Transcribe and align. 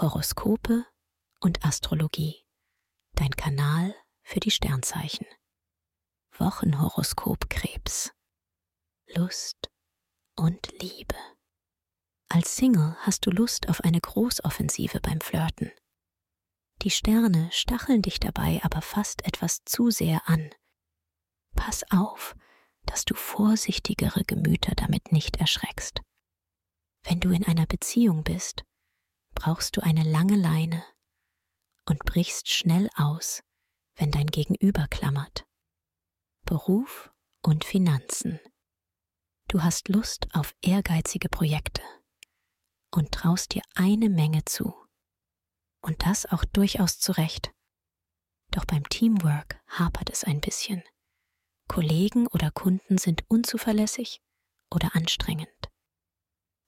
Horoskope 0.00 0.86
und 1.40 1.64
Astrologie. 1.64 2.44
Dein 3.14 3.32
Kanal 3.32 3.96
für 4.22 4.38
die 4.38 4.52
Sternzeichen. 4.52 5.26
Wochenhoroskop 6.36 7.50
Krebs. 7.50 8.12
Lust 9.08 9.72
und 10.36 10.70
Liebe. 10.80 11.16
Als 12.28 12.54
Single 12.54 12.94
hast 13.00 13.26
du 13.26 13.32
Lust 13.32 13.68
auf 13.68 13.80
eine 13.80 14.00
Großoffensive 14.00 15.00
beim 15.00 15.20
Flirten. 15.20 15.72
Die 16.82 16.90
Sterne 16.90 17.50
stacheln 17.50 18.02
dich 18.02 18.20
dabei 18.20 18.60
aber 18.62 18.82
fast 18.82 19.26
etwas 19.26 19.64
zu 19.64 19.90
sehr 19.90 20.28
an. 20.28 20.54
Pass 21.56 21.82
auf, 21.90 22.36
dass 22.86 23.04
du 23.04 23.16
vorsichtigere 23.16 24.22
Gemüter 24.22 24.76
damit 24.76 25.10
nicht 25.10 25.38
erschreckst. 25.38 26.02
Wenn 27.02 27.18
du 27.18 27.30
in 27.30 27.44
einer 27.44 27.66
Beziehung 27.66 28.22
bist, 28.22 28.62
brauchst 29.38 29.76
du 29.76 29.82
eine 29.82 30.02
lange 30.02 30.34
Leine 30.34 30.84
und 31.88 32.00
brichst 32.00 32.48
schnell 32.48 32.90
aus, 32.96 33.40
wenn 33.94 34.10
dein 34.10 34.26
Gegenüber 34.26 34.88
klammert. 34.88 35.46
Beruf 36.44 37.12
und 37.42 37.64
Finanzen. 37.64 38.40
Du 39.46 39.62
hast 39.62 39.88
Lust 39.88 40.26
auf 40.34 40.56
ehrgeizige 40.60 41.28
Projekte 41.28 41.82
und 42.90 43.12
traust 43.12 43.54
dir 43.54 43.62
eine 43.76 44.08
Menge 44.08 44.44
zu. 44.44 44.74
Und 45.82 46.04
das 46.04 46.26
auch 46.26 46.44
durchaus 46.44 46.98
zurecht. 46.98 47.52
Doch 48.50 48.64
beim 48.64 48.82
Teamwork 48.88 49.62
hapert 49.68 50.10
es 50.10 50.24
ein 50.24 50.40
bisschen. 50.40 50.82
Kollegen 51.68 52.26
oder 52.26 52.50
Kunden 52.50 52.98
sind 52.98 53.24
unzuverlässig 53.28 54.20
oder 54.74 54.96
anstrengend. 54.96 55.67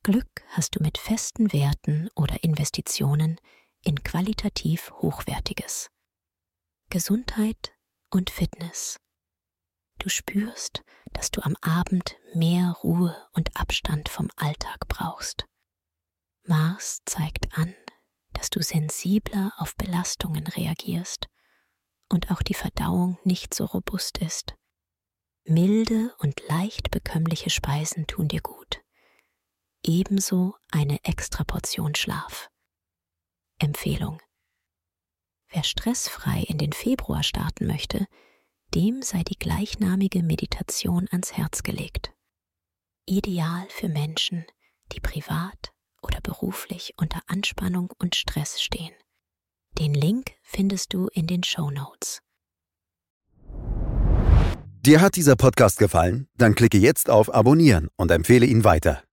Glück 0.02 0.42
hast 0.48 0.77
du 0.77 0.82
mit 0.82 0.96
festen 0.96 1.52
Werten 1.52 2.09
oder 2.14 2.42
Investitionen 2.42 3.38
in 3.82 4.02
qualitativ 4.02 4.90
Hochwertiges. 4.92 5.90
Gesundheit 6.88 7.74
und 8.09 8.30
Fitness. 8.30 8.98
Du 9.98 10.09
spürst, 10.09 10.82
dass 11.12 11.30
du 11.30 11.42
am 11.42 11.54
Abend 11.60 12.16
mehr 12.32 12.79
Ruhe 12.82 13.15
und 13.32 13.54
Abstand 13.60 14.09
vom 14.09 14.30
Alltag 14.37 14.88
brauchst. 14.88 15.45
Mars 16.45 17.02
zeigt 17.04 17.59
an, 17.59 17.74
dass 18.32 18.48
du 18.48 18.62
sensibler 18.62 19.52
auf 19.59 19.76
Belastungen 19.76 20.46
reagierst 20.46 21.29
und 22.09 22.30
auch 22.30 22.40
die 22.40 22.54
Verdauung 22.54 23.18
nicht 23.24 23.52
so 23.52 23.66
robust 23.66 24.16
ist. 24.16 24.54
Milde 25.45 26.14
und 26.20 26.40
leicht 26.48 26.90
bekömmliche 26.90 27.51
Speisen 27.51 28.07
tun 28.07 28.29
dir 28.29 28.40
gut 28.40 28.79
ebenso 29.91 30.55
eine 30.71 31.02
Extraportion 31.02 31.96
Schlaf. 31.96 32.49
Empfehlung. 33.59 34.23
Wer 35.49 35.65
stressfrei 35.65 36.45
in 36.47 36.59
den 36.59 36.73
Februar 36.73 37.24
starten 37.24 37.66
möchte, 37.66 38.07
dem 38.73 39.02
sei 39.02 39.24
die 39.24 39.37
gleichnamige 39.37 40.23
Meditation 40.23 41.09
ans 41.10 41.32
Herz 41.32 41.65
gelegt. 41.65 42.13
Ideal 43.05 43.66
für 43.69 43.88
Menschen, 43.88 44.47
die 44.93 45.01
privat 45.01 45.73
oder 46.02 46.21
beruflich 46.21 46.95
unter 46.97 47.21
Anspannung 47.27 47.93
und 47.99 48.15
Stress 48.15 48.63
stehen. 48.63 48.95
Den 49.77 49.93
Link 49.93 50.30
findest 50.43 50.95
du 50.95 51.09
in 51.09 51.27
den 51.27 51.43
Show 51.43 51.69
Notes. 51.69 52.23
Dir 54.82 55.01
hat 55.01 55.16
dieser 55.16 55.35
Podcast 55.35 55.79
gefallen? 55.79 56.29
Dann 56.37 56.54
klicke 56.54 56.79
jetzt 56.79 57.10
auf 57.10 57.35
Abonnieren 57.35 57.88
und 57.97 58.13
empfehle 58.13 58.47
ihn 58.47 58.63
weiter. 58.63 59.02